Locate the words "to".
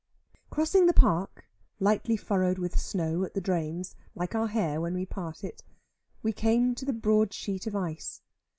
6.73-6.89